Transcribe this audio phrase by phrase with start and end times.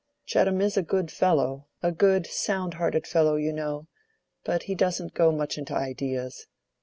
[0.25, 3.85] Chettam is a good fellow, a good sound hearted fellow, you know;
[4.43, 6.47] but he doesn't go much into ideas.